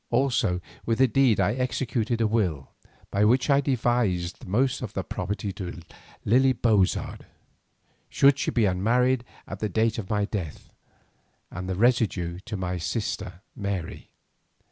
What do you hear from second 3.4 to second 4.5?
I devised the